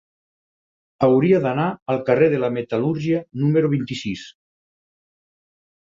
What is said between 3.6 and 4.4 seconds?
vint-i-sis.